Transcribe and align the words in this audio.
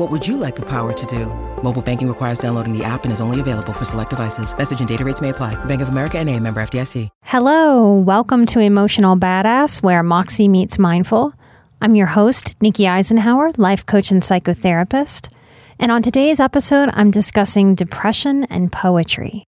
What 0.00 0.10
would 0.10 0.26
you 0.26 0.38
like 0.38 0.56
the 0.56 0.62
power 0.62 0.94
to 0.94 1.06
do? 1.06 1.26
Mobile 1.62 1.82
banking 1.82 2.08
requires 2.08 2.38
downloading 2.38 2.72
the 2.72 2.82
app 2.82 3.04
and 3.04 3.12
is 3.12 3.20
only 3.20 3.38
available 3.38 3.74
for 3.74 3.84
select 3.84 4.08
devices. 4.08 4.56
Message 4.56 4.78
and 4.78 4.88
data 4.88 5.04
rates 5.04 5.20
may 5.20 5.28
apply. 5.28 5.62
Bank 5.66 5.82
of 5.82 5.90
America 5.90 6.18
and 6.18 6.30
a 6.30 6.40
member 6.40 6.62
FDIC. 6.62 7.10
Hello, 7.24 7.92
welcome 7.92 8.46
to 8.46 8.60
Emotional 8.60 9.14
Badass, 9.14 9.82
where 9.82 10.02
Moxie 10.02 10.48
meets 10.48 10.78
Mindful. 10.78 11.34
I'm 11.82 11.94
your 11.94 12.06
host, 12.06 12.54
Nikki 12.62 12.84
Eisenhauer, 12.84 13.58
life 13.58 13.84
coach 13.84 14.10
and 14.10 14.22
psychotherapist. 14.22 15.28
And 15.78 15.92
on 15.92 16.00
today's 16.00 16.40
episode, 16.40 16.88
I'm 16.94 17.10
discussing 17.10 17.74
depression 17.74 18.44
and 18.44 18.72
poetry. 18.72 19.44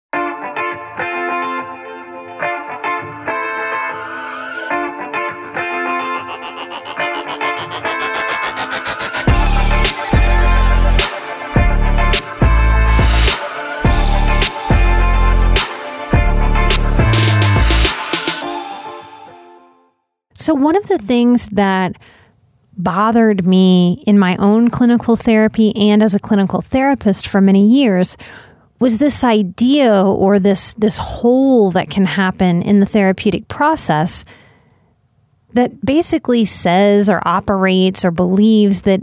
So, 20.48 20.54
one 20.54 20.77
of 20.77 20.88
the 20.88 20.96
things 20.96 21.46
that 21.48 21.92
bothered 22.74 23.46
me 23.46 24.02
in 24.06 24.18
my 24.18 24.34
own 24.38 24.70
clinical 24.70 25.14
therapy 25.14 25.77
and 25.77 26.02
as 26.02 26.14
a 26.14 26.18
clinical 26.18 26.62
therapist 26.62 27.28
for 27.28 27.42
many 27.42 27.68
years 27.68 28.16
was 28.80 28.98
this 28.98 29.22
idea 29.22 30.02
or 30.02 30.38
this 30.38 30.72
this 30.72 30.96
hole 30.96 31.70
that 31.72 31.91
can 31.91 32.06
happen 32.06 32.62
in 32.62 32.80
the 32.80 32.86
therapeutic 32.86 33.46
process 33.48 34.24
that 35.52 35.84
basically 35.84 36.46
says 36.46 37.10
or 37.10 37.20
operates 37.28 38.02
or 38.02 38.10
believes 38.10 38.80
that 38.82 39.02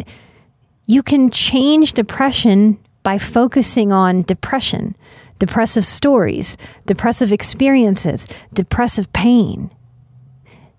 you 0.88 1.04
can 1.04 1.30
change 1.30 1.94
depression 1.94 2.80
by 3.04 3.20
focusing 3.20 3.92
on 3.92 4.24
depression, 4.24 4.96
depressive 5.38 5.86
stories, 5.86 6.58
depressive 6.88 7.32
experiences, 7.32 8.28
depressive 8.52 9.14
pain. 9.14 9.70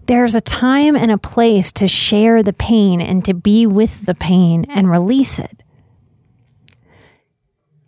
There's 0.06 0.34
a 0.34 0.40
time 0.40 0.94
and 0.94 1.10
a 1.10 1.18
place 1.18 1.72
to 1.72 1.88
share 1.88 2.42
the 2.42 2.52
pain 2.52 3.00
and 3.00 3.24
to 3.24 3.34
be 3.34 3.66
with 3.66 4.06
the 4.06 4.14
pain 4.14 4.64
and 4.68 4.90
release 4.90 5.38
it. 5.38 5.62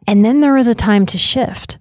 And 0.06 0.24
then 0.24 0.40
there 0.40 0.56
is 0.56 0.68
a 0.68 0.74
time 0.74 1.06
to 1.06 1.18
shift. 1.18 1.78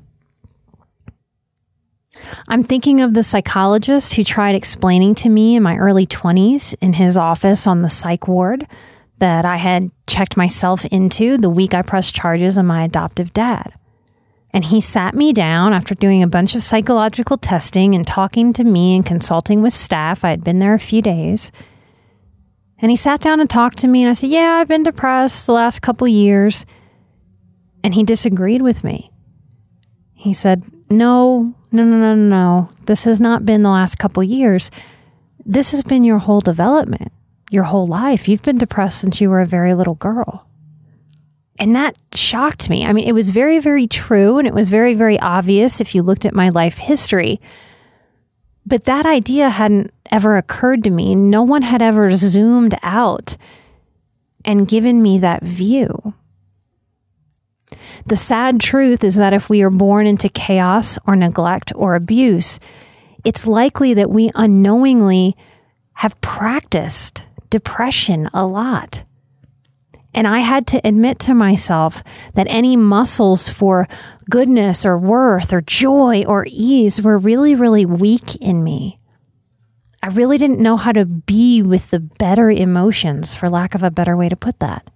I'm 2.47 2.61
thinking 2.61 3.01
of 3.01 3.13
the 3.13 3.23
psychologist 3.23 4.13
who 4.13 4.23
tried 4.23 4.55
explaining 4.55 5.15
to 5.15 5.29
me 5.29 5.55
in 5.55 5.63
my 5.63 5.77
early 5.77 6.05
20s 6.05 6.75
in 6.81 6.93
his 6.93 7.17
office 7.17 7.65
on 7.65 7.81
the 7.81 7.89
psych 7.89 8.27
ward 8.27 8.67
that 9.19 9.45
I 9.45 9.55
had 9.55 9.91
checked 10.05 10.37
myself 10.37 10.85
into 10.85 11.37
the 11.37 11.49
week 11.49 11.73
I 11.73 11.81
pressed 11.81 12.13
charges 12.13 12.57
on 12.57 12.67
my 12.67 12.83
adoptive 12.83 13.33
dad. 13.33 13.73
And 14.57 14.65
he 14.65 14.81
sat 14.81 15.13
me 15.13 15.33
down 15.33 15.71
after 15.71 15.93
doing 15.93 16.23
a 16.23 16.27
bunch 16.27 16.55
of 16.55 16.63
psychological 16.63 17.37
testing 17.37 17.93
and 17.93 18.07
talking 18.07 18.53
to 18.53 18.63
me 18.63 18.95
and 18.95 19.05
consulting 19.05 19.61
with 19.61 19.71
staff. 19.71 20.25
I 20.25 20.31
had 20.31 20.43
been 20.43 20.57
there 20.57 20.73
a 20.73 20.79
few 20.79 20.99
days. 20.99 21.51
And 22.79 22.89
he 22.89 22.97
sat 22.97 23.21
down 23.21 23.39
and 23.39 23.47
talked 23.47 23.77
to 23.77 23.87
me, 23.87 24.01
and 24.01 24.09
I 24.09 24.13
said, 24.13 24.31
Yeah, 24.31 24.53
I've 24.53 24.67
been 24.67 24.81
depressed 24.81 25.45
the 25.45 25.53
last 25.53 25.83
couple 25.83 26.07
years. 26.07 26.65
And 27.83 27.93
he 27.93 28.01
disagreed 28.01 28.63
with 28.63 28.83
me. 28.83 29.11
He 30.15 30.33
said, 30.33 30.63
No, 30.89 31.53
no, 31.71 31.83
no, 31.83 31.97
no, 31.99 32.15
no. 32.15 32.71
This 32.87 33.03
has 33.03 33.21
not 33.21 33.45
been 33.45 33.61
the 33.61 33.69
last 33.69 33.99
couple 33.99 34.23
years. 34.23 34.71
This 35.45 35.71
has 35.71 35.83
been 35.83 36.03
your 36.03 36.17
whole 36.17 36.41
development, 36.41 37.11
your 37.51 37.65
whole 37.65 37.85
life. 37.85 38.27
You've 38.27 38.41
been 38.41 38.57
depressed 38.57 39.01
since 39.01 39.21
you 39.21 39.29
were 39.29 39.41
a 39.41 39.45
very 39.45 39.75
little 39.75 39.93
girl. 39.93 40.46
And 41.59 41.75
that 41.75 41.97
shocked 42.13 42.69
me. 42.69 42.85
I 42.85 42.93
mean, 42.93 43.07
it 43.07 43.13
was 43.13 43.31
very, 43.31 43.59
very 43.59 43.87
true 43.87 44.37
and 44.37 44.47
it 44.47 44.53
was 44.53 44.69
very, 44.69 44.93
very 44.93 45.19
obvious 45.19 45.81
if 45.81 45.95
you 45.95 46.03
looked 46.03 46.25
at 46.25 46.35
my 46.35 46.49
life 46.49 46.77
history. 46.77 47.41
But 48.65 48.85
that 48.85 49.05
idea 49.05 49.49
hadn't 49.49 49.91
ever 50.11 50.37
occurred 50.37 50.83
to 50.83 50.89
me. 50.89 51.15
No 51.15 51.41
one 51.41 51.63
had 51.63 51.81
ever 51.81 52.13
zoomed 52.13 52.75
out 52.83 53.37
and 54.45 54.67
given 54.67 55.01
me 55.01 55.17
that 55.19 55.43
view. 55.43 56.13
The 58.05 58.15
sad 58.15 58.59
truth 58.59 59.03
is 59.03 59.15
that 59.15 59.33
if 59.33 59.49
we 59.49 59.61
are 59.61 59.69
born 59.69 60.07
into 60.07 60.29
chaos 60.29 60.97
or 61.05 61.15
neglect 61.15 61.73
or 61.75 61.95
abuse, 61.95 62.59
it's 63.25 63.47
likely 63.47 63.93
that 63.95 64.09
we 64.09 64.31
unknowingly 64.35 65.35
have 65.93 66.19
practiced 66.21 67.27
depression 67.49 68.29
a 68.33 68.45
lot. 68.45 69.03
And 70.17 70.25
I 70.25 70.39
had 70.39 70.65
to 70.67 70.81
admit 70.83 71.19
to 71.19 71.35
myself 71.35 72.03
that 72.33 72.47
any 72.49 72.75
muscles 72.75 73.49
for 73.49 73.87
goodness 74.27 74.83
or 74.83 74.97
worth 74.97 75.53
or 75.53 75.61
joy 75.61 76.23
or 76.25 76.47
ease 76.49 76.99
were 76.99 77.19
really, 77.19 77.53
really 77.53 77.85
weak 77.85 78.35
in 78.37 78.63
me. 78.63 78.99
I 80.01 80.07
really 80.07 80.39
didn't 80.39 80.59
know 80.59 80.75
how 80.75 80.91
to 80.91 81.05
be 81.05 81.61
with 81.61 81.91
the 81.91 81.99
better 81.99 82.49
emotions, 82.49 83.35
for 83.35 83.47
lack 83.47 83.75
of 83.75 83.83
a 83.83 83.91
better 83.91 84.17
way 84.17 84.27
to 84.27 84.35
put 84.35 84.57
that. 84.57 84.89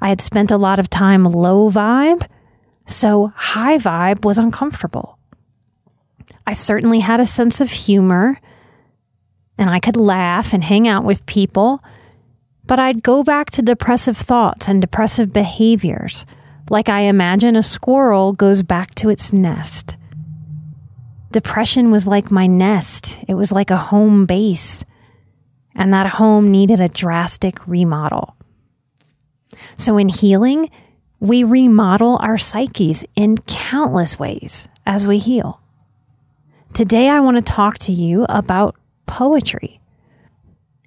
I 0.00 0.08
had 0.08 0.20
spent 0.20 0.50
a 0.50 0.56
lot 0.56 0.80
of 0.80 0.90
time 0.90 1.22
low 1.22 1.70
vibe, 1.70 2.26
so 2.88 3.28
high 3.36 3.78
vibe 3.78 4.24
was 4.24 4.38
uncomfortable. 4.38 5.20
I 6.48 6.54
certainly 6.54 6.98
had 6.98 7.20
a 7.20 7.26
sense 7.26 7.60
of 7.60 7.70
humor, 7.70 8.40
and 9.56 9.70
I 9.70 9.78
could 9.78 9.96
laugh 9.96 10.52
and 10.52 10.64
hang 10.64 10.88
out 10.88 11.04
with 11.04 11.26
people 11.26 11.80
but 12.64 12.78
I'd 12.78 13.02
go 13.02 13.22
back 13.22 13.50
to 13.52 13.62
depressive 13.62 14.16
thoughts 14.16 14.68
and 14.68 14.80
depressive 14.80 15.32
behaviors, 15.32 16.26
like 16.68 16.88
I 16.88 17.00
imagine 17.00 17.56
a 17.56 17.62
squirrel 17.62 18.32
goes 18.32 18.62
back 18.62 18.94
to 18.96 19.08
its 19.08 19.32
nest. 19.32 19.96
Depression 21.30 21.90
was 21.90 22.06
like 22.06 22.30
my 22.30 22.46
nest, 22.46 23.20
it 23.28 23.34
was 23.34 23.52
like 23.52 23.70
a 23.70 23.76
home 23.76 24.24
base, 24.24 24.84
and 25.74 25.92
that 25.92 26.06
home 26.06 26.50
needed 26.50 26.80
a 26.80 26.88
drastic 26.88 27.66
remodel. 27.66 28.36
So, 29.76 29.96
in 29.96 30.08
healing, 30.08 30.70
we 31.20 31.44
remodel 31.44 32.18
our 32.20 32.38
psyches 32.38 33.04
in 33.14 33.38
countless 33.38 34.18
ways 34.18 34.68
as 34.86 35.06
we 35.06 35.18
heal. 35.18 35.60
Today, 36.72 37.08
I 37.08 37.20
want 37.20 37.36
to 37.36 37.42
talk 37.42 37.78
to 37.78 37.92
you 37.92 38.24
about 38.28 38.76
poetry. 39.06 39.79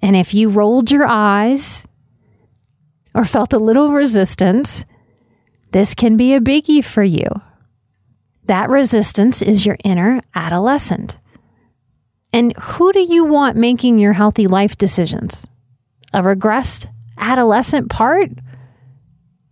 And 0.04 0.14
if 0.14 0.34
you 0.34 0.50
rolled 0.50 0.90
your 0.90 1.06
eyes 1.06 1.88
or 3.14 3.24
felt 3.24 3.54
a 3.54 3.58
little 3.58 3.90
resistance, 3.90 4.84
this 5.72 5.94
can 5.94 6.18
be 6.18 6.34
a 6.34 6.40
biggie 6.40 6.84
for 6.84 7.02
you. 7.02 7.26
That 8.44 8.68
resistance 8.68 9.40
is 9.40 9.64
your 9.64 9.78
inner 9.82 10.20
adolescent. 10.34 11.18
And 12.34 12.54
who 12.58 12.92
do 12.92 13.00
you 13.00 13.24
want 13.24 13.56
making 13.56 13.98
your 13.98 14.12
healthy 14.12 14.46
life 14.46 14.76
decisions? 14.76 15.46
A 16.12 16.20
regressed 16.20 16.86
adolescent 17.16 17.88
part? 17.88 18.28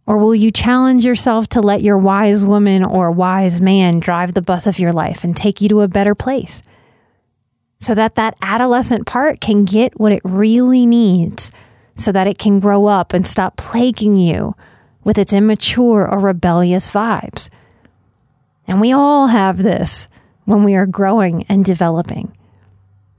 Or 0.07 0.19
will 0.19 0.35
you 0.35 0.51
challenge 0.51 1.03
yourself 1.03 1.49
to 1.49 1.63
let 1.63 1.81
your 1.81 1.97
wise 1.97 2.45
woman 2.45 2.85
or 2.85 3.11
wise 3.11 3.63
man 3.63 4.01
drive 4.01 4.35
the 4.35 4.43
bus 4.43 4.67
of 4.67 4.79
your 4.79 4.93
life 4.93 5.25
and 5.25 5.35
take 5.35 5.63
you 5.63 5.71
to 5.71 5.81
a 5.81 5.89
better 5.89 6.15
place? 6.15 6.61
So 7.83 7.97
that 7.97 8.15
that 8.15 8.37
adolescent 8.41 9.07
part 9.07 9.41
can 9.41 9.65
get 9.65 9.99
what 9.99 10.13
it 10.13 10.23
really 10.25 10.87
needs 10.87 11.51
so 11.97 12.13
that 12.13 12.29
it 12.29 12.39
can 12.39 12.61
grow 12.61 12.87
up 12.87 13.13
and 13.13 13.27
stop 13.27 13.57
plaguing 13.57 14.17
you 14.17 14.55
with 15.03 15.19
its 15.19 15.33
immature 15.33 16.09
or 16.09 16.21
rebellious 16.21 16.89
vibes. 16.89 17.51
And 18.69 18.81
we 18.81 18.93
all 18.93 19.27
have 19.27 19.65
this 19.65 20.09
when 20.45 20.63
we 20.63 20.77
are 20.77 20.87
growing 20.87 21.45
and 21.49 21.65
developing. 21.65 22.37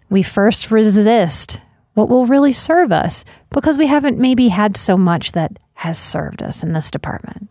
We 0.09 0.23
first 0.23 0.71
resist 0.71 1.59
what 1.93 2.07
will 2.07 2.25
really 2.25 2.53
serve 2.53 2.93
us 2.93 3.25
because 3.49 3.75
we 3.77 3.87
haven't 3.87 4.17
maybe 4.17 4.47
had 4.47 4.77
so 4.77 4.95
much 4.95 5.33
that 5.33 5.59
has 5.73 5.99
served 5.99 6.41
us 6.41 6.63
in 6.63 6.71
this 6.71 6.89
department. 6.89 7.49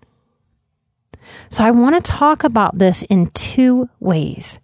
So 1.50 1.62
I 1.62 1.72
want 1.72 2.02
to 2.02 2.10
talk 2.10 2.42
about 2.42 2.78
this 2.78 3.02
in 3.02 3.26
two 3.26 3.90
ways. 4.00 4.58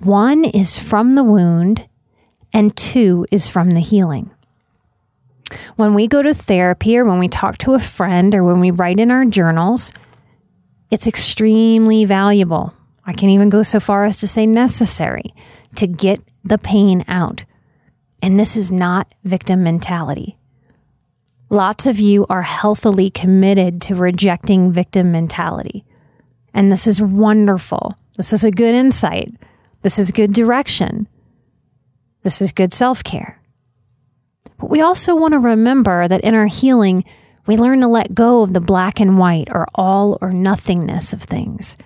One 0.00 0.44
is 0.44 0.78
from 0.78 1.14
the 1.14 1.24
wound, 1.24 1.88
and 2.52 2.76
two 2.76 3.26
is 3.32 3.48
from 3.48 3.72
the 3.72 3.80
healing. 3.80 4.30
When 5.76 5.94
we 5.94 6.06
go 6.06 6.22
to 6.22 6.34
therapy 6.34 6.96
or 6.96 7.04
when 7.04 7.18
we 7.18 7.28
talk 7.28 7.58
to 7.58 7.74
a 7.74 7.78
friend 7.78 8.34
or 8.34 8.44
when 8.44 8.60
we 8.60 8.70
write 8.70 9.00
in 9.00 9.10
our 9.10 9.24
journals, 9.24 9.92
it's 10.90 11.06
extremely 11.06 12.04
valuable. 12.04 12.74
I 13.04 13.12
can 13.12 13.30
even 13.30 13.48
go 13.48 13.62
so 13.62 13.80
far 13.80 14.04
as 14.04 14.18
to 14.18 14.26
say 14.26 14.46
necessary 14.46 15.34
to 15.76 15.86
get 15.86 16.20
the 16.44 16.58
pain 16.58 17.04
out. 17.08 17.44
And 18.22 18.38
this 18.38 18.56
is 18.56 18.70
not 18.70 19.12
victim 19.24 19.62
mentality. 19.62 20.36
Lots 21.50 21.86
of 21.86 21.98
you 21.98 22.26
are 22.28 22.42
healthily 22.42 23.10
committed 23.10 23.80
to 23.82 23.94
rejecting 23.94 24.70
victim 24.70 25.10
mentality. 25.10 25.84
And 26.52 26.70
this 26.70 26.86
is 26.86 27.00
wonderful. 27.00 27.96
This 28.16 28.32
is 28.32 28.44
a 28.44 28.50
good 28.50 28.74
insight. 28.74 29.34
This 29.82 29.98
is 29.98 30.12
good 30.12 30.32
direction. 30.32 31.08
This 32.22 32.42
is 32.42 32.52
good 32.52 32.72
self 32.72 33.04
care. 33.04 33.40
But 34.58 34.70
we 34.70 34.80
also 34.80 35.14
want 35.14 35.32
to 35.32 35.38
remember 35.38 36.08
that 36.08 36.22
in 36.22 36.34
our 36.34 36.46
healing, 36.46 37.04
we 37.46 37.56
learn 37.56 37.80
to 37.80 37.88
let 37.88 38.14
go 38.14 38.42
of 38.42 38.52
the 38.52 38.60
black 38.60 39.00
and 39.00 39.18
white 39.18 39.48
or 39.50 39.66
all 39.74 40.18
or 40.20 40.32
nothingness 40.32 41.12
of 41.12 41.22
things. 41.22 41.76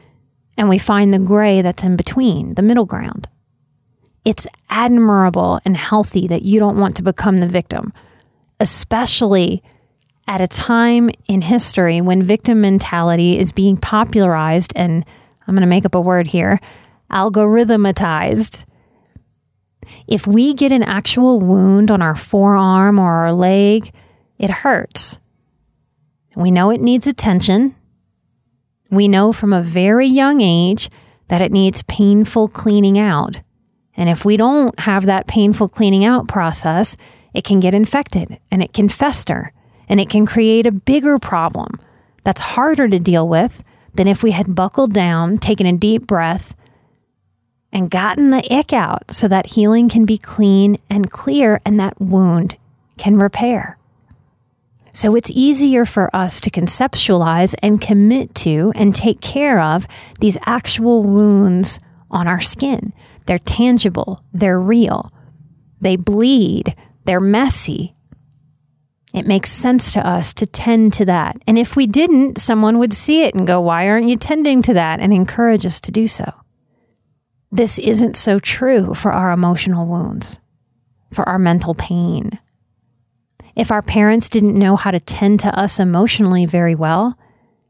And 0.57 0.69
we 0.69 0.79
find 0.79 1.13
the 1.13 1.19
gray 1.19 1.63
that's 1.63 1.83
in 1.83 1.97
between, 1.97 2.55
the 2.55 2.63
middle 2.63 2.87
ground. 2.87 3.29
It's 4.25 4.47
admirable 4.71 5.61
and 5.65 5.77
healthy 5.77 6.27
that 6.29 6.43
you 6.43 6.59
don't 6.59 6.79
want 6.79 6.97
to 6.97 7.03
become 7.03 7.39
the 7.39 7.47
victim, 7.47 7.93
especially 8.61 9.63
at 10.29 10.41
a 10.41 10.47
time 10.47 11.11
in 11.27 11.43
history 11.43 12.01
when 12.01 12.23
victim 12.23 12.61
mentality 12.61 13.39
is 13.39 13.53
being 13.53 13.77
popularized 13.77 14.73
and 14.77 15.05
I'm 15.47 15.55
going 15.55 15.63
to 15.63 15.67
make 15.67 15.85
up 15.85 15.95
a 15.95 16.01
word 16.01 16.29
here 16.29 16.61
algorithmatized 17.13 18.65
if 20.07 20.27
we 20.27 20.55
get 20.55 20.73
an 20.73 20.83
actual 20.83 21.41
wound 21.41 21.91
on 21.91 22.03
our 22.03 22.17
forearm 22.17 22.99
or 22.99 23.11
our 23.11 23.33
leg, 23.33 23.93
it 24.39 24.51
hurts. 24.51 25.19
We 26.37 26.51
know 26.51 26.71
it 26.71 26.81
needs 26.81 27.07
attention. 27.07 27.75
We 28.91 29.09
know 29.09 29.33
from 29.33 29.53
a 29.53 29.63
very 29.63 30.07
young 30.07 30.41
age 30.41 30.91
that 31.29 31.41
it 31.43 31.53
needs 31.53 31.83
painful 31.85 32.49
cleaning 32.49 32.99
out. 32.99 33.41
And 33.97 34.09
if 34.09 34.25
we 34.25 34.37
don't 34.37 34.79
have 34.81 35.07
that 35.07 35.27
painful 35.27 35.69
cleaning 35.69 36.05
out 36.05 36.29
process, 36.29 36.97
it 37.35 37.45
can 37.45 37.61
get 37.61 37.75
infected 37.75 38.39
and 38.51 38.63
it 38.63 38.73
can 38.73 38.89
fester 38.89 39.53
and 39.89 40.01
it 40.01 40.09
can 40.09 40.27
create 40.27 40.67
a 40.67 40.73
bigger 40.73 41.19
problem 41.19 41.79
that's 42.25 42.41
harder 42.41 42.89
to 42.89 42.99
deal 42.99 43.29
with 43.29 43.63
than 43.95 44.09
if 44.09 44.23
we 44.23 44.31
had 44.31 44.55
buckled 44.55 44.93
down, 44.93 45.37
taken 45.37 45.67
a 45.67 45.73
deep 45.73 46.07
breath, 46.07 46.55
and 47.73 47.91
gotten 47.91 48.31
the 48.31 48.55
ick 48.55 48.73
out 48.73 49.11
so 49.11 49.27
that 49.27 49.47
healing 49.47 49.89
can 49.89 50.05
be 50.05 50.19
clean 50.19 50.77
and 50.91 51.11
clear 51.11 51.61
and 51.65 51.81
that 51.81 52.01
wound 52.01 52.57
can 52.99 53.17
repair. 53.17 53.79
So 54.93 55.17
it's 55.17 55.31
easier 55.31 55.87
for 55.87 56.15
us 56.15 56.41
to 56.43 56.51
conceptualize 56.51 57.55
and 57.63 57.81
commit 57.81 58.35
to 58.37 58.73
and 58.75 58.95
take 58.95 59.23
care 59.23 59.59
of 59.59 59.87
these 60.21 60.37
actual 60.45 61.03
wounds 61.03 61.79
on 62.11 62.29
our 62.29 62.43
skin. 62.43 62.93
They're 63.25 63.39
tangible, 63.39 64.21
they're 64.35 64.61
real, 64.61 65.11
they 65.81 65.97
bleed, 65.97 66.77
they're 67.07 67.21
messy. 67.21 67.95
It 69.15 69.27
makes 69.27 69.51
sense 69.51 69.93
to 69.95 70.07
us 70.07 70.33
to 70.35 70.47
tend 70.47 70.93
to 70.95 71.05
that. 71.07 71.37
And 71.47 71.59
if 71.59 71.77
we 71.77 71.87
didn't, 71.87 72.39
someone 72.39 72.79
would 72.79 72.95
see 72.95 73.25
it 73.25 73.35
and 73.35 73.47
go, 73.47 73.61
Why 73.61 73.89
aren't 73.89 74.09
you 74.09 74.17
tending 74.17 74.63
to 74.63 74.75
that? 74.75 75.01
and 75.01 75.13
encourage 75.13 75.67
us 75.67 75.81
to 75.83 75.93
do 75.93 76.07
so 76.07 76.42
this 77.53 77.79
isn't 77.79 78.17
so 78.17 78.39
true 78.39 78.95
for 78.95 79.13
our 79.13 79.31
emotional 79.31 79.87
wounds, 79.87 80.41
for 81.13 81.29
our 81.29 81.39
mental 81.39 81.75
pain. 81.75 82.39
If 83.55 83.71
our 83.71 83.83
parents 83.83 84.31
didn't 84.31 84.59
know 84.59 84.75
how 84.75 84.91
to 84.91 84.99
tend 84.99 85.41
to 85.41 85.57
us 85.57 85.79
emotionally 85.79 86.47
very 86.47 86.75
well, 86.75 87.19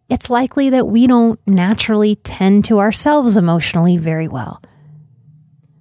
it's 0.09 0.31
likely 0.31 0.71
that 0.71 0.87
we 0.87 1.09
don't 1.09 1.41
naturally 1.49 2.15
tend 2.15 2.65
to 2.67 2.79
ourselves 2.79 3.37
emotionally 3.37 3.97
very 3.97 4.29
well. 4.29 4.63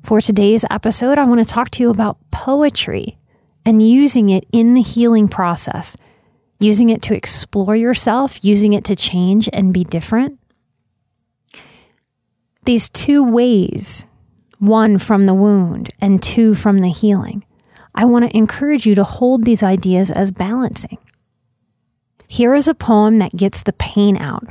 For 0.03 0.19
today's 0.19 0.65
episode, 0.71 1.19
I 1.19 1.25
want 1.25 1.48
to 1.48 1.53
talk 1.53 1.69
to 1.71 1.83
you 1.83 1.92
about 1.92 2.18
poetry 2.31 3.19
and 3.63 3.88
using 3.88 4.30
it 4.30 4.48
in 4.51 4.74
the 4.74 4.81
healing 4.81 5.27
process, 5.27 5.95
using 6.59 6.89
it 6.89 7.03
to 7.03 7.15
explore 7.15 7.75
yourself, 7.75 8.44
using 8.44 8.74
it 8.74 8.83
to 8.86 8.95
change 8.95 9.48
and 9.53 9.71
be 9.71 9.83
different 9.83 10.39
these 12.63 12.90
two 12.90 13.24
ways 13.24 14.06
one 14.60 15.00
from 15.00 15.25
the 15.25 15.34
wound 15.34 15.90
and 16.00 16.22
two 16.22 16.54
from 16.54 16.80
the 16.80 16.90
healing. 16.90 17.44
I 17.96 18.06
want 18.06 18.25
to 18.30 18.38
encourage 18.38 18.86
you 18.86 18.94
to 18.96 19.04
hold 19.04 19.44
these 19.44 19.63
ideas 19.63 20.12
as 20.12 20.31
balancing. 20.31 21.00
Here 22.28 22.54
is 22.54 22.68
a 22.68 22.75
poem 22.75 23.18
that 23.18 23.36
gets 23.36 23.63
the 23.63 23.74
pain 23.74 24.18
out, 24.18 24.48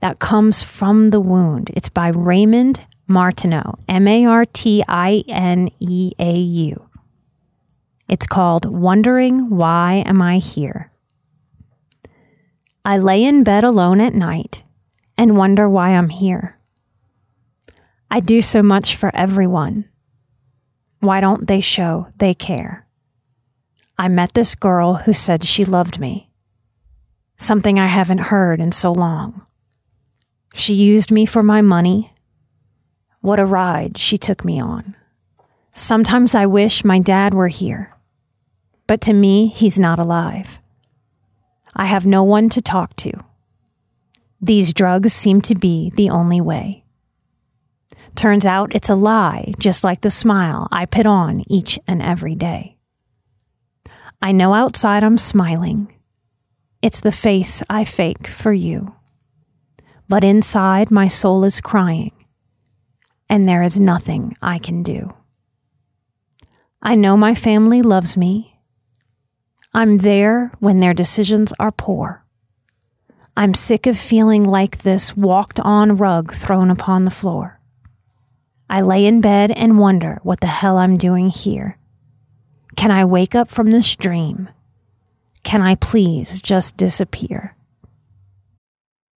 that 0.00 0.20
comes 0.20 0.62
from 0.62 1.10
the 1.10 1.20
wound. 1.20 1.70
It's 1.74 1.88
by 1.88 2.08
Raymond 2.08 2.86
Martineau, 3.08 3.78
M 3.88 4.06
A 4.06 4.26
R 4.26 4.44
T 4.46 4.84
I 4.86 5.24
N 5.28 5.70
E 5.80 6.12
A 6.18 6.36
U. 6.36 6.88
It's 8.08 8.26
called 8.26 8.64
Wondering 8.64 9.50
Why 9.50 10.04
Am 10.06 10.22
I 10.22 10.38
Here? 10.38 10.90
I 12.84 12.96
lay 12.96 13.24
in 13.24 13.44
bed 13.44 13.64
alone 13.64 14.00
at 14.00 14.14
night 14.14 14.62
and 15.18 15.36
wonder 15.36 15.68
why 15.68 15.90
I'm 15.90 16.08
here. 16.08 16.57
I 18.10 18.20
do 18.20 18.40
so 18.40 18.62
much 18.62 18.96
for 18.96 19.14
everyone. 19.14 19.84
Why 21.00 21.20
don't 21.20 21.46
they 21.46 21.60
show 21.60 22.08
they 22.16 22.34
care? 22.34 22.86
I 23.98 24.08
met 24.08 24.34
this 24.34 24.54
girl 24.54 24.94
who 24.94 25.12
said 25.12 25.44
she 25.44 25.64
loved 25.64 26.00
me. 26.00 26.30
Something 27.36 27.78
I 27.78 27.86
haven't 27.86 28.18
heard 28.32 28.60
in 28.60 28.72
so 28.72 28.92
long. 28.92 29.46
She 30.54 30.74
used 30.74 31.10
me 31.10 31.26
for 31.26 31.42
my 31.42 31.60
money. 31.60 32.12
What 33.20 33.38
a 33.38 33.44
ride 33.44 33.98
she 33.98 34.16
took 34.16 34.44
me 34.44 34.60
on. 34.60 34.96
Sometimes 35.72 36.34
I 36.34 36.46
wish 36.46 36.84
my 36.84 36.98
dad 36.98 37.34
were 37.34 37.48
here, 37.48 37.94
but 38.86 39.00
to 39.02 39.12
me, 39.12 39.48
he's 39.48 39.78
not 39.78 39.98
alive. 39.98 40.58
I 41.76 41.84
have 41.84 42.06
no 42.06 42.24
one 42.24 42.48
to 42.50 42.62
talk 42.62 42.96
to. 42.96 43.12
These 44.40 44.72
drugs 44.72 45.12
seem 45.12 45.40
to 45.42 45.54
be 45.54 45.92
the 45.94 46.10
only 46.10 46.40
way. 46.40 46.84
Turns 48.18 48.46
out 48.46 48.74
it's 48.74 48.88
a 48.88 48.96
lie, 48.96 49.54
just 49.60 49.84
like 49.84 50.00
the 50.00 50.10
smile 50.10 50.66
I 50.72 50.86
put 50.86 51.06
on 51.06 51.44
each 51.48 51.78
and 51.86 52.02
every 52.02 52.34
day. 52.34 52.76
I 54.20 54.32
know 54.32 54.54
outside 54.54 55.04
I'm 55.04 55.18
smiling. 55.18 55.94
It's 56.82 56.98
the 56.98 57.12
face 57.12 57.62
I 57.70 57.84
fake 57.84 58.26
for 58.26 58.52
you. 58.52 58.96
But 60.08 60.24
inside 60.24 60.90
my 60.90 61.06
soul 61.06 61.44
is 61.44 61.60
crying, 61.60 62.10
and 63.28 63.48
there 63.48 63.62
is 63.62 63.78
nothing 63.78 64.34
I 64.42 64.58
can 64.58 64.82
do. 64.82 65.14
I 66.82 66.96
know 66.96 67.16
my 67.16 67.36
family 67.36 67.82
loves 67.82 68.16
me. 68.16 68.58
I'm 69.72 69.98
there 69.98 70.50
when 70.58 70.80
their 70.80 70.92
decisions 70.92 71.52
are 71.60 71.70
poor. 71.70 72.24
I'm 73.36 73.54
sick 73.54 73.86
of 73.86 73.96
feeling 73.96 74.42
like 74.42 74.78
this 74.78 75.16
walked 75.16 75.60
on 75.60 75.98
rug 75.98 76.34
thrown 76.34 76.72
upon 76.72 77.04
the 77.04 77.12
floor. 77.12 77.57
I 78.70 78.82
lay 78.82 79.06
in 79.06 79.20
bed 79.20 79.50
and 79.50 79.78
wonder 79.78 80.20
what 80.22 80.40
the 80.40 80.46
hell 80.46 80.76
I'm 80.76 80.96
doing 80.96 81.30
here. 81.30 81.78
Can 82.76 82.90
I 82.90 83.04
wake 83.04 83.34
up 83.34 83.48
from 83.48 83.70
this 83.70 83.96
dream? 83.96 84.48
Can 85.42 85.62
I 85.62 85.74
please 85.76 86.40
just 86.40 86.76
disappear? 86.76 87.56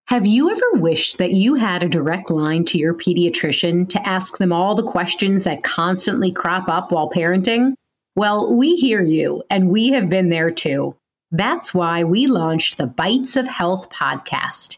Have 0.07 0.25
you 0.25 0.51
ever 0.51 0.81
wished 0.81 1.17
that 1.17 1.31
you 1.31 1.55
had 1.55 1.81
a 1.81 1.89
direct 1.89 2.29
line 2.29 2.65
to 2.65 2.77
your 2.77 2.93
pediatrician 2.93 3.87
to 3.89 4.07
ask 4.07 4.37
them 4.37 4.51
all 4.51 4.75
the 4.75 4.83
questions 4.83 5.43
that 5.43 5.63
constantly 5.63 6.31
crop 6.31 6.67
up 6.67 6.91
while 6.91 7.09
parenting? 7.09 7.73
Well, 8.15 8.55
we 8.55 8.75
hear 8.75 9.01
you, 9.01 9.43
and 9.49 9.69
we 9.69 9.89
have 9.89 10.09
been 10.09 10.29
there 10.29 10.51
too. 10.51 10.95
That's 11.31 11.73
why 11.73 12.03
we 12.03 12.27
launched 12.27 12.77
the 12.77 12.85
Bites 12.85 13.35
of 13.35 13.47
Health 13.47 13.89
podcast. 13.89 14.77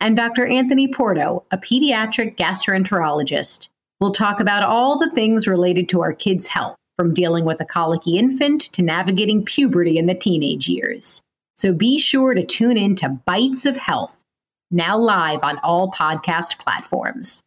and 0.00 0.16
Dr. 0.16 0.46
Anthony 0.46 0.88
Porto, 0.88 1.44
a 1.50 1.58
pediatric 1.58 2.36
gastroenterologist. 2.36 3.68
We'll 4.00 4.12
talk 4.12 4.40
about 4.40 4.62
all 4.62 4.96
the 4.98 5.10
things 5.10 5.48
related 5.48 5.88
to 5.88 6.02
our 6.02 6.12
kids' 6.12 6.46
health, 6.46 6.76
from 6.96 7.14
dealing 7.14 7.44
with 7.44 7.60
a 7.60 7.64
colicky 7.64 8.18
infant 8.18 8.62
to 8.72 8.82
navigating 8.82 9.44
puberty 9.44 9.98
in 9.98 10.06
the 10.06 10.14
teenage 10.14 10.68
years. 10.68 11.22
So 11.56 11.72
be 11.72 11.98
sure 11.98 12.34
to 12.34 12.44
tune 12.44 12.76
in 12.76 12.96
to 12.96 13.20
Bites 13.24 13.66
of 13.66 13.76
Health, 13.76 14.24
now 14.70 14.96
live 14.96 15.42
on 15.42 15.58
all 15.58 15.90
podcast 15.90 16.58
platforms. 16.58 17.42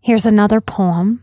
Here's 0.00 0.26
another 0.26 0.60
poem 0.60 1.22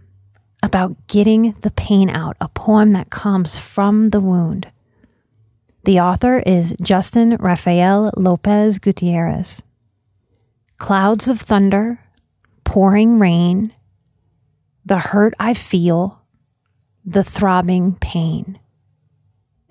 about 0.63 1.07
getting 1.07 1.53
the 1.61 1.71
pain 1.71 2.09
out, 2.09 2.37
a 2.41 2.49
poem 2.49 2.93
that 2.93 3.09
comes 3.09 3.57
from 3.57 4.09
the 4.09 4.19
wound. 4.19 4.71
The 5.83 5.99
author 5.99 6.39
is 6.39 6.75
Justin 6.81 7.35
Rafael 7.37 8.11
Lopez 8.15 8.77
Gutierrez. 8.77 9.63
Clouds 10.81 11.29
of 11.29 11.39
thunder, 11.39 11.99
pouring 12.63 13.19
rain, 13.19 13.71
the 14.83 14.97
hurt 14.97 15.35
I 15.39 15.53
feel, 15.53 16.23
the 17.05 17.23
throbbing 17.23 17.97
pain. 18.01 18.57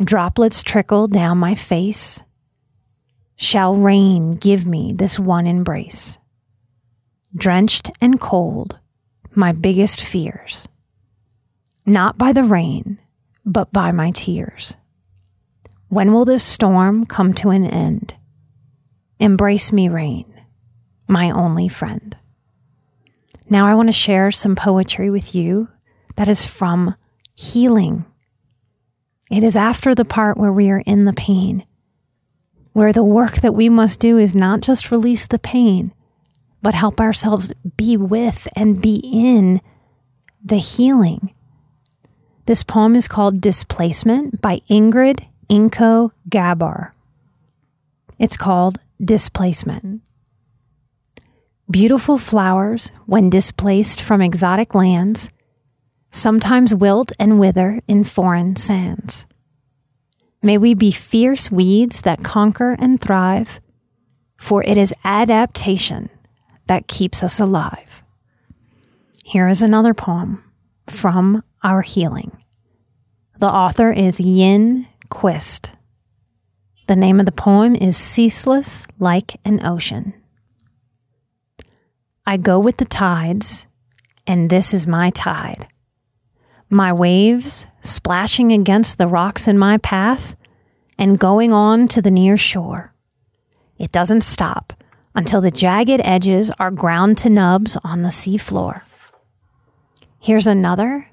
Droplets 0.01 0.63
trickle 0.63 1.09
down 1.09 1.39
my 1.39 1.57
face. 1.57 2.23
Shall 3.35 3.75
rain 3.75 4.37
give 4.37 4.69
me 4.69 4.93
this 4.93 5.19
one 5.19 5.49
embrace? 5.49 6.17
Drenched 7.35 7.91
and 8.01 8.21
cold, 8.21 8.79
my 9.35 9.51
biggest 9.51 10.05
fears 10.05 10.69
not 11.85 12.19
by 12.19 12.33
the 12.33 12.45
rain, 12.45 13.01
but 13.45 13.73
by 13.73 13.91
my 13.91 14.13
tears. 14.13 14.77
When 15.89 16.13
will 16.13 16.25
this 16.25 16.45
storm 16.45 17.05
come 17.05 17.35
to 17.35 17.51
an 17.51 17.65
end? 17.65 18.15
Embrace 19.19 19.73
me, 19.73 19.89
rain, 19.89 20.30
my 21.11 21.31
only 21.31 21.69
friend. 21.69 22.17
Now 23.49 23.67
I 23.67 23.75
want 23.75 23.89
to 23.89 23.93
share 23.93 24.31
some 24.31 24.57
poetry 24.57 25.11
with 25.11 25.35
you 25.35 25.69
that 26.17 26.29
is 26.29 26.45
from 26.47 26.95
healing. 27.35 28.05
It 29.31 29.43
is 29.43 29.57
after 29.57 29.95
the 29.95 30.05
part 30.05 30.37
where 30.37 30.53
we 30.53 30.71
are 30.71 30.83
in 30.87 31.05
the 31.05 31.13
pain, 31.13 31.67
where 32.73 32.93
the 32.93 33.05
work 33.05 33.41
that 33.41 33.55
we 33.55 33.69
must 33.69 34.01
do 34.01 34.19
is 34.19 34.35
not 34.35 34.61
just 34.61 34.91
release 34.91 35.27
the 35.27 35.39
pain, 35.39 35.93
but 36.63 36.75
help 36.75 37.01
ourselves 37.01 37.53
be 37.77 37.97
with 37.97 38.47
and 38.55 38.81
be 38.81 39.01
in 39.05 39.61
the 40.45 40.59
healing 40.59 41.35
this 42.51 42.65
poem 42.65 42.97
is 42.97 43.07
called 43.07 43.41
Displacement 43.41 44.41
by 44.41 44.61
Ingrid 44.69 45.25
Inko 45.49 46.11
Gabar. 46.29 46.91
It's 48.19 48.37
called 48.37 48.79
Displacement. 49.01 50.03
Beautiful 51.71 52.19
flowers, 52.19 52.91
when 53.07 53.31
displaced 53.31 54.01
from 54.01 54.21
exotic 54.21 54.75
lands, 54.75 55.31
sometimes 56.11 56.75
wilt 56.75 57.13
and 57.17 57.39
wither 57.39 57.81
in 57.87 58.03
foreign 58.03 58.57
sands. 58.57 59.25
May 60.43 60.59
we 60.59 60.75
be 60.75 60.91
fierce 60.91 61.49
weeds 61.49 62.01
that 62.01 62.25
conquer 62.25 62.75
and 62.81 63.01
thrive, 63.01 63.61
for 64.37 64.65
it 64.65 64.77
is 64.77 64.93
adaptation 65.05 66.11
that 66.67 66.89
keeps 66.89 67.23
us 67.23 67.39
alive. 67.39 68.03
Here 69.23 69.47
is 69.47 69.63
another 69.63 69.95
poem 69.95 70.43
from 70.89 71.45
Our 71.63 71.83
Healing. 71.83 72.37
The 73.39 73.47
author 73.47 73.93
is 73.93 74.19
Yin 74.19 74.89
Quist. 75.09 75.71
The 76.89 76.97
name 76.97 77.21
of 77.21 77.27
the 77.27 77.33
poem 77.33 77.77
is 77.77 77.97
Ceaseless 77.97 78.89
Like 78.99 79.39
an 79.45 79.65
Ocean. 79.65 80.15
I 82.27 82.37
go 82.37 82.59
with 82.59 82.77
the 82.77 82.85
tides, 82.85 83.67
and 84.27 84.51
this 84.51 84.75
is 84.75 84.87
my 84.87 85.11
tide. 85.11 85.67
My 86.69 86.93
waves 86.93 87.67
splashing 87.81 88.53
against 88.53 88.99
the 88.99 89.09
rocks 89.09 89.49
in 89.49 89.59
my 89.59 89.79
path 89.79 90.37
and 90.99 91.19
going 91.19 91.53
on 91.53 91.89
to 91.89 92.03
the 92.03 92.11
near 92.11 92.37
shore. 92.37 92.95
It 93.79 93.91
doesn't 93.91 94.21
stop 94.21 94.73
until 95.15 95.41
the 95.41 95.51
jagged 95.51 96.01
edges 96.05 96.51
are 96.59 96.71
ground 96.71 97.19
to 97.19 97.31
nubs 97.31 97.77
on 97.83 98.03
the 98.03 98.11
sea 98.11 98.37
floor. 98.37 98.85
Here's 100.21 100.47
another 100.47 101.09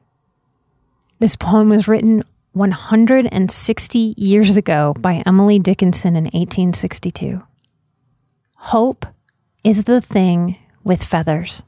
this 1.19 1.35
poem 1.35 1.69
was 1.69 1.87
written 1.87 2.23
160 2.51 4.13
years 4.17 4.55
ago 4.55 4.93
by 4.99 5.23
Emily 5.25 5.57
Dickinson 5.57 6.15
in 6.15 6.25
1862. 6.25 7.41
Hope 8.55 9.05
is 9.63 9.85
the 9.85 9.99
thing 9.99 10.57
with 10.87 11.03
feathers 11.03 11.63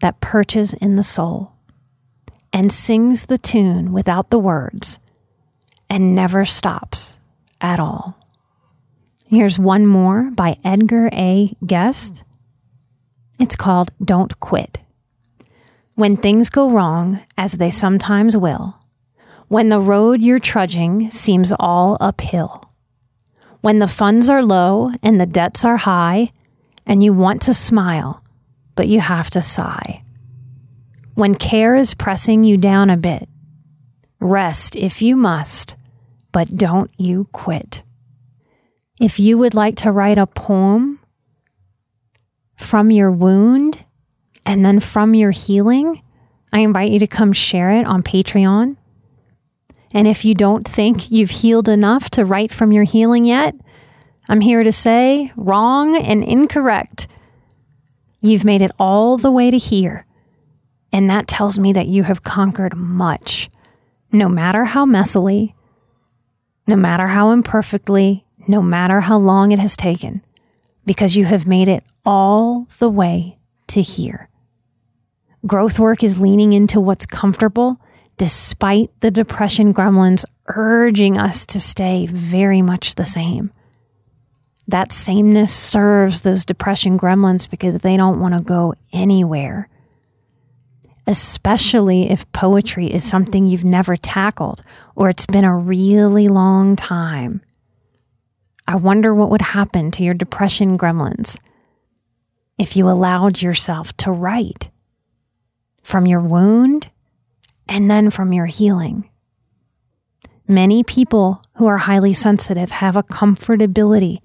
that 0.00 0.20
perches 0.20 0.74
in 0.74 0.96
the 0.96 1.04
soul 1.04 1.52
and 2.52 2.72
sings 2.72 3.26
the 3.26 3.38
tune 3.38 3.92
without 3.92 4.30
the 4.30 4.38
words 4.38 4.98
and 5.88 6.16
never 6.16 6.44
stops 6.44 7.18
at 7.60 7.78
all. 7.78 8.18
Here's 9.26 9.56
one 9.58 9.86
more 9.86 10.32
by 10.34 10.56
Edgar 10.64 11.08
A. 11.12 11.54
Guest. 11.64 12.24
It's 13.38 13.54
called 13.54 13.92
Don't 14.04 14.40
Quit. 14.40 14.78
When 15.94 16.16
things 16.16 16.50
go 16.50 16.70
wrong, 16.70 17.20
as 17.38 17.52
they 17.52 17.70
sometimes 17.70 18.36
will, 18.36 18.76
when 19.46 19.68
the 19.68 19.80
road 19.80 20.20
you're 20.20 20.40
trudging 20.40 21.10
seems 21.12 21.52
all 21.60 21.96
uphill, 22.00 22.68
when 23.60 23.78
the 23.78 23.86
funds 23.86 24.28
are 24.28 24.42
low 24.42 24.90
and 25.02 25.20
the 25.20 25.26
debts 25.26 25.64
are 25.64 25.76
high, 25.76 26.32
and 26.84 27.04
you 27.04 27.12
want 27.12 27.42
to 27.42 27.54
smile, 27.54 28.24
but 28.76 28.88
you 28.88 29.00
have 29.00 29.30
to 29.30 29.42
sigh, 29.42 30.02
when 31.14 31.34
care 31.34 31.74
is 31.74 31.94
pressing 31.94 32.44
you 32.44 32.56
down 32.56 32.90
a 32.90 32.96
bit, 32.96 33.28
rest 34.20 34.76
if 34.76 35.02
you 35.02 35.16
must, 35.16 35.76
but 36.32 36.56
don't 36.56 36.90
you 36.96 37.28
quit. 37.32 37.82
If 39.00 39.18
you 39.18 39.38
would 39.38 39.54
like 39.54 39.76
to 39.76 39.92
write 39.92 40.18
a 40.18 40.26
poem 40.26 41.00
from 42.56 42.90
your 42.90 43.10
wound, 43.10 43.84
and 44.46 44.64
then 44.64 44.80
from 44.80 45.14
your 45.14 45.30
healing, 45.30 46.02
I 46.52 46.60
invite 46.60 46.90
you 46.90 46.98
to 46.98 47.06
come 47.06 47.32
share 47.32 47.70
it 47.70 47.86
on 47.86 48.02
Patreon. 48.02 48.76
And 49.92 50.06
if 50.08 50.24
you 50.24 50.34
don't 50.34 50.66
think 50.66 51.10
you've 51.10 51.30
healed 51.30 51.68
enough 51.68 52.10
to 52.10 52.24
write 52.24 52.52
from 52.52 52.72
your 52.72 52.84
healing 52.84 53.24
yet, 53.24 53.54
I'm 54.28 54.40
here 54.40 54.62
to 54.62 54.72
say 54.72 55.32
wrong 55.36 55.96
and 55.96 56.22
incorrect. 56.22 57.08
You've 58.20 58.44
made 58.44 58.62
it 58.62 58.70
all 58.78 59.16
the 59.16 59.30
way 59.30 59.50
to 59.50 59.58
here. 59.58 60.06
And 60.92 61.08
that 61.08 61.28
tells 61.28 61.58
me 61.58 61.72
that 61.72 61.86
you 61.86 62.02
have 62.02 62.22
conquered 62.22 62.76
much, 62.76 63.48
no 64.12 64.28
matter 64.28 64.64
how 64.64 64.84
messily, 64.84 65.54
no 66.66 66.76
matter 66.76 67.08
how 67.08 67.30
imperfectly, 67.30 68.24
no 68.48 68.60
matter 68.60 69.00
how 69.00 69.18
long 69.18 69.52
it 69.52 69.58
has 69.58 69.76
taken, 69.76 70.24
because 70.84 71.16
you 71.16 71.24
have 71.24 71.46
made 71.46 71.68
it 71.68 71.84
all 72.04 72.66
the 72.78 72.88
way 72.88 73.38
to 73.68 73.82
here. 73.82 74.28
Growth 75.46 75.78
work 75.78 76.02
is 76.02 76.18
leaning 76.18 76.52
into 76.52 76.80
what's 76.80 77.06
comfortable 77.06 77.80
despite 78.18 78.90
the 79.00 79.10
depression 79.10 79.72
gremlins 79.72 80.26
urging 80.48 81.16
us 81.16 81.46
to 81.46 81.58
stay 81.58 82.06
very 82.06 82.60
much 82.60 82.96
the 82.96 83.04
same. 83.06 83.50
That 84.70 84.92
sameness 84.92 85.52
serves 85.52 86.20
those 86.20 86.44
depression 86.44 86.96
gremlins 86.96 87.50
because 87.50 87.80
they 87.80 87.96
don't 87.96 88.20
want 88.20 88.38
to 88.38 88.44
go 88.44 88.74
anywhere. 88.92 89.68
Especially 91.08 92.08
if 92.08 92.30
poetry 92.30 92.86
is 92.86 93.02
something 93.02 93.46
you've 93.46 93.64
never 93.64 93.96
tackled 93.96 94.62
or 94.94 95.10
it's 95.10 95.26
been 95.26 95.44
a 95.44 95.56
really 95.56 96.28
long 96.28 96.76
time. 96.76 97.42
I 98.68 98.76
wonder 98.76 99.12
what 99.12 99.30
would 99.30 99.42
happen 99.42 99.90
to 99.90 100.04
your 100.04 100.14
depression 100.14 100.78
gremlins 100.78 101.36
if 102.56 102.76
you 102.76 102.88
allowed 102.88 103.42
yourself 103.42 103.96
to 103.96 104.12
write 104.12 104.70
from 105.82 106.06
your 106.06 106.20
wound 106.20 106.90
and 107.68 107.90
then 107.90 108.08
from 108.08 108.32
your 108.32 108.46
healing. 108.46 109.10
Many 110.46 110.84
people 110.84 111.42
who 111.54 111.66
are 111.66 111.78
highly 111.78 112.12
sensitive 112.12 112.70
have 112.70 112.94
a 112.94 113.02
comfortability 113.02 114.20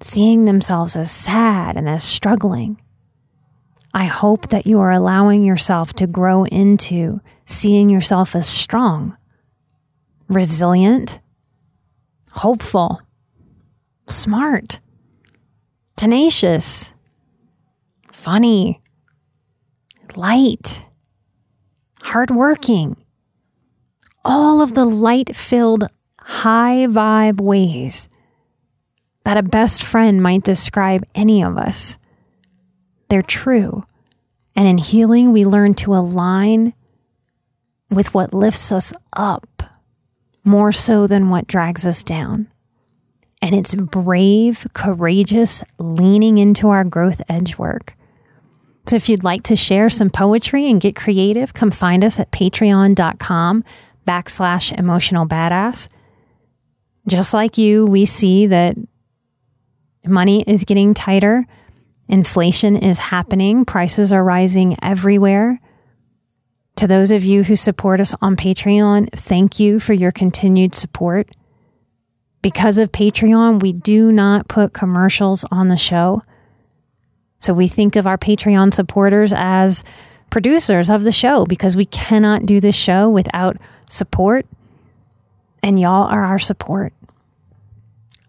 seeing 0.00 0.44
themselves 0.44 0.96
as 0.96 1.10
sad 1.10 1.76
and 1.76 1.88
as 1.88 2.02
struggling. 2.02 2.80
I 3.92 4.04
hope 4.04 4.48
that 4.48 4.66
you 4.66 4.80
are 4.80 4.90
allowing 4.90 5.44
yourself 5.44 5.92
to 5.94 6.06
grow 6.06 6.44
into 6.44 7.20
seeing 7.46 7.88
yourself 7.88 8.34
as 8.34 8.46
strong, 8.46 9.16
resilient, 10.28 11.20
hopeful, 12.32 13.00
smart, 14.08 14.80
tenacious, 15.96 16.92
funny, 18.10 18.82
light, 20.16 20.86
hardworking, 22.02 22.96
all 24.24 24.60
of 24.60 24.74
the 24.74 24.84
light 24.84 25.36
filled, 25.36 25.84
high 26.18 26.86
vibe 26.88 27.40
ways 27.40 28.08
that 29.24 29.36
a 29.36 29.42
best 29.42 29.82
friend 29.82 30.22
might 30.22 30.42
describe 30.42 31.04
any 31.14 31.42
of 31.42 31.58
us. 31.58 31.98
They're 33.08 33.22
true. 33.22 33.84
And 34.56 34.68
in 34.68 34.78
healing, 34.78 35.32
we 35.32 35.44
learn 35.44 35.74
to 35.74 35.94
align 35.94 36.74
with 37.90 38.14
what 38.14 38.34
lifts 38.34 38.70
us 38.70 38.92
up 39.14 39.62
more 40.44 40.72
so 40.72 41.06
than 41.06 41.30
what 41.30 41.46
drags 41.46 41.86
us 41.86 42.02
down. 42.02 42.48
And 43.40 43.54
it's 43.54 43.74
brave, 43.74 44.66
courageous, 44.72 45.62
leaning 45.78 46.38
into 46.38 46.68
our 46.68 46.84
growth 46.84 47.22
edge 47.28 47.58
work. 47.58 47.96
So 48.86 48.96
if 48.96 49.08
you'd 49.08 49.24
like 49.24 49.42
to 49.44 49.56
share 49.56 49.88
some 49.88 50.10
poetry 50.10 50.70
and 50.70 50.80
get 50.80 50.96
creative, 50.96 51.54
come 51.54 51.70
find 51.70 52.04
us 52.04 52.20
at 52.20 52.30
patreon.com 52.30 53.64
backslash 54.06 54.78
emotional 54.78 55.26
badass. 55.26 55.88
Just 57.06 57.32
like 57.32 57.58
you, 57.58 57.86
we 57.86 58.04
see 58.06 58.46
that 58.46 58.76
money 60.06 60.42
is 60.46 60.64
getting 60.64 60.94
tighter, 60.94 61.46
inflation 62.08 62.76
is 62.76 62.98
happening, 62.98 63.64
prices 63.64 64.12
are 64.12 64.24
rising 64.24 64.76
everywhere. 64.82 65.60
To 66.76 66.86
those 66.86 67.10
of 67.10 67.24
you 67.24 67.44
who 67.44 67.56
support 67.56 68.00
us 68.00 68.14
on 68.20 68.36
Patreon, 68.36 69.10
thank 69.12 69.60
you 69.60 69.78
for 69.78 69.92
your 69.92 70.10
continued 70.10 70.74
support. 70.74 71.30
Because 72.42 72.78
of 72.78 72.92
Patreon, 72.92 73.62
we 73.62 73.72
do 73.72 74.10
not 74.12 74.48
put 74.48 74.72
commercials 74.72 75.44
on 75.50 75.68
the 75.68 75.76
show. 75.76 76.22
So 77.38 77.54
we 77.54 77.68
think 77.68 77.96
of 77.96 78.06
our 78.06 78.18
Patreon 78.18 78.74
supporters 78.74 79.32
as 79.34 79.84
producers 80.30 80.90
of 80.90 81.04
the 81.04 81.12
show 81.12 81.46
because 81.46 81.76
we 81.76 81.86
cannot 81.86 82.44
do 82.44 82.60
this 82.60 82.74
show 82.74 83.08
without 83.08 83.56
support. 83.88 84.46
And 85.62 85.78
y'all 85.78 86.08
are 86.08 86.24
our 86.24 86.38
support. 86.38 86.92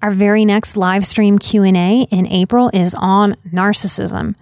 Our 0.05 0.11
very 0.11 0.45
next 0.45 0.77
live 0.77 1.03
stream 1.03 1.39
Q&A 1.39 2.03
in 2.11 2.27
April 2.27 2.69
is 2.71 2.93
on 2.93 3.35
narcissism. 3.51 4.35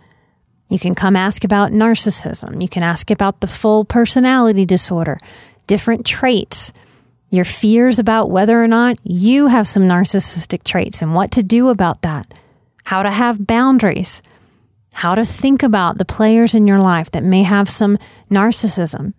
You 0.69 0.77
can 0.77 0.93
come 0.93 1.15
ask 1.15 1.45
about 1.45 1.71
narcissism. 1.71 2.61
You 2.61 2.67
can 2.67 2.83
ask 2.83 3.09
about 3.09 3.39
the 3.39 3.47
full 3.47 3.85
personality 3.85 4.65
disorder, 4.65 5.19
different 5.65 6.05
traits, 6.05 6.73
your 7.29 7.45
fears 7.45 7.97
about 7.97 8.29
whether 8.29 8.61
or 8.61 8.67
not 8.67 8.97
you 9.05 9.47
have 9.47 9.65
some 9.65 9.83
narcissistic 9.83 10.65
traits 10.65 11.01
and 11.01 11.15
what 11.15 11.31
to 11.31 11.41
do 11.41 11.69
about 11.69 12.01
that, 12.01 12.37
how 12.83 13.01
to 13.01 13.09
have 13.09 13.47
boundaries, 13.47 14.21
how 14.91 15.15
to 15.15 15.23
think 15.23 15.63
about 15.63 15.97
the 15.97 16.03
players 16.03 16.55
in 16.55 16.67
your 16.67 16.79
life 16.79 17.09
that 17.11 17.23
may 17.23 17.43
have 17.43 17.69
some 17.69 17.97
narcissism, 18.29 19.13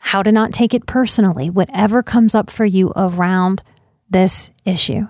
how 0.00 0.22
to 0.22 0.30
not 0.30 0.52
take 0.52 0.74
it 0.74 0.84
personally, 0.84 1.48
whatever 1.48 2.02
comes 2.02 2.34
up 2.34 2.50
for 2.50 2.66
you 2.66 2.92
around 2.94 3.62
this 4.10 4.50
issue. 4.66 5.06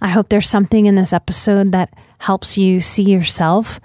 I 0.00 0.08
hope 0.08 0.28
there's 0.28 0.48
something 0.48 0.86
in 0.86 0.94
this 0.94 1.12
episode 1.12 1.72
that 1.72 1.92
helps 2.18 2.58
you 2.58 2.80
see 2.80 3.02
yourself 3.02 3.80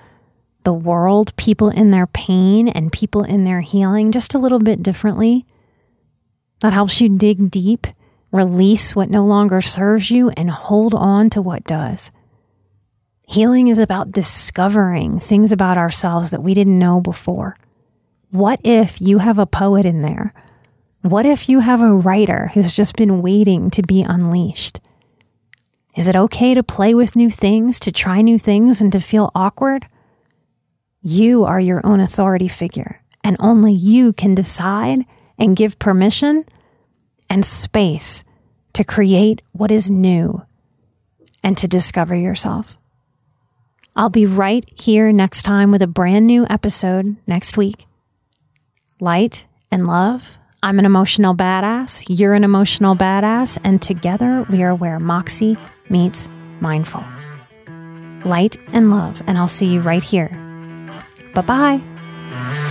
the 0.63 0.74
world, 0.74 1.36
people 1.38 1.70
in 1.70 1.89
their 1.89 2.08
pain 2.08 2.68
and 2.68 2.91
people 2.91 3.24
in 3.24 3.44
their 3.44 3.62
healing 3.62 4.12
just 4.12 4.36
a 4.36 4.39
little 4.39 4.60
bit 4.60 4.84
differently. 4.84 5.46
That 6.60 6.74
helps 6.74 7.01
you 7.01 7.18
dig 7.18 7.50
deep, 7.50 7.88
release 8.32 8.96
what 8.96 9.10
no 9.10 9.25
longer 9.25 9.62
serves 9.62 10.12
you, 10.12 10.30
and 10.30 10.51
hold 10.51 10.94
on 10.94 11.32
to 11.32 11.41
what 11.41 11.63
does. 11.63 12.12
Healing 13.27 13.70
is 13.70 13.80
about 13.80 14.12
discovering 14.12 15.20
things 15.20 15.51
about 15.51 15.77
ourselves 15.77 16.32
that 16.32 16.44
we 16.44 16.53
didn't 16.53 16.77
know 16.77 17.01
before. 17.01 17.56
What 18.30 18.60
if 18.63 19.01
you 19.01 19.18
have 19.18 19.39
a 19.39 19.46
poet 19.46 19.86
in 19.86 20.01
there? 20.01 20.34
What 21.01 21.25
if 21.25 21.50
you 21.50 21.62
have 21.62 21.82
a 21.82 21.94
writer 21.94 22.51
who's 22.53 22.75
just 22.75 22.96
been 22.96 23.22
waiting 23.22 23.72
to 23.72 23.82
be 23.82 24.03
unleashed? 24.03 24.80
Is 25.96 26.08
it 26.08 26.16
okay 26.16 26.54
to 26.54 26.64
play 26.64 26.94
with 26.94 27.16
new 27.16 27.30
things, 27.30 27.80
to 27.82 27.92
try 27.92 28.22
new 28.22 28.38
things, 28.38 28.82
and 28.82 28.92
to 28.94 29.00
feel 29.00 29.32
awkward? 29.36 29.88
You 31.01 31.44
are 31.44 31.60
your 31.60 31.86
own 31.86 32.00
authority 32.00 32.48
figure, 32.48 33.01
and 33.24 33.36
only 33.40 33.74
you 33.74 34.14
can 34.14 34.34
decide 34.34 35.06
and 35.38 35.56
give 35.56 35.80
permission 35.80 36.46
and 37.30 37.46
space 37.46 38.24
to 38.74 38.84
create 38.84 39.42
what 39.51 39.72
is 39.72 39.90
new 39.90 40.44
and 41.44 41.58
to 41.58 41.68
discover 41.68 42.16
yourself. 42.16 42.77
I'll 43.96 44.10
be 44.10 44.25
right 44.25 44.64
here 44.80 45.12
next 45.12 45.42
time 45.42 45.72
with 45.72 45.82
a 45.82 45.88
brand 45.88 46.25
new 46.25 46.46
episode 46.50 47.18
next 47.27 47.58
week. 47.58 47.86
Light 49.01 49.46
and 49.72 49.88
love. 49.88 50.38
I'm 50.64 50.80
an 50.80 50.86
emotional 50.86 51.36
badass. 51.36 52.06
You're 52.08 52.36
an 52.36 52.44
emotional 52.44 52.96
badass. 52.96 53.58
And 53.64 53.82
together 53.82 54.46
we 54.50 54.64
are 54.64 54.75
where 54.75 55.00
Moxie 55.00 55.58
meets 55.92 56.27
mindful. 56.60 57.04
Light 58.25 58.58
and 58.74 58.90
love. 58.90 59.22
And 59.27 59.38
I'll 59.38 59.48
see 59.48 59.68
you 59.68 59.82
right 59.82 60.04
here 60.04 60.36
Bye 61.34 61.42
bye. 61.42 62.71